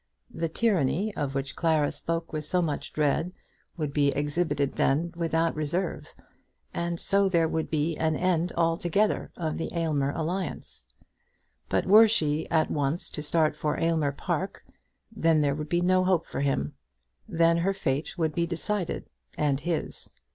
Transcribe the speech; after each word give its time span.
That 0.33 0.55
tyranny 0.55 1.13
of 1.15 1.35
which 1.35 1.55
Clara 1.55 1.91
spoke 1.91 2.33
with 2.33 2.43
so 2.43 2.59
much 2.59 2.91
dread 2.91 3.33
would 3.77 3.93
be 3.93 4.07
exhibited 4.07 4.73
then 4.73 5.11
without 5.15 5.55
reserve, 5.55 6.07
and 6.73 6.99
so 6.99 7.29
there 7.29 7.47
would 7.47 7.69
be 7.69 7.95
an 7.97 8.15
end 8.15 8.51
altogether 8.57 9.31
of 9.37 9.59
the 9.59 9.69
Aylmer 9.75 10.09
alliance. 10.09 10.87
But 11.69 11.85
were 11.85 12.07
she 12.07 12.47
once 12.51 13.11
to 13.11 13.21
start 13.21 13.55
for 13.55 13.77
Aylmer 13.79 14.11
Park, 14.11 14.65
then 15.15 15.41
there 15.41 15.53
would 15.53 15.69
be 15.69 15.81
no 15.81 16.03
hope 16.03 16.25
for 16.25 16.39
him. 16.41 16.73
Then 17.27 17.57
her 17.57 17.71
fate 17.71 18.17
would 18.17 18.33
be 18.33 18.47
decided, 18.47 19.05
and 19.37 19.59
his. 19.59 20.09